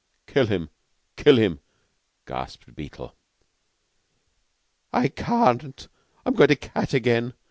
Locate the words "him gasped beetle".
1.37-3.15